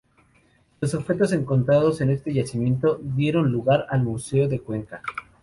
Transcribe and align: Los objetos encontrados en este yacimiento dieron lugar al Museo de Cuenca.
Los 0.79 0.95
objetos 0.95 1.31
encontrados 1.31 2.01
en 2.01 2.09
este 2.09 2.33
yacimiento 2.33 2.99
dieron 3.03 3.51
lugar 3.51 3.85
al 3.91 4.01
Museo 4.01 4.47
de 4.47 4.59
Cuenca. 4.59 5.03